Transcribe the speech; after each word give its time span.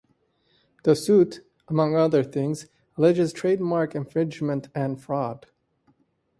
The 0.83 0.95
suit, 0.95 1.45
among 1.67 1.93
other 1.95 2.23
things, 2.23 2.65
alleges 2.97 3.31
trademark 3.31 3.93
infringement 3.93 4.67
and 4.73 4.99
fraud. 4.99 5.45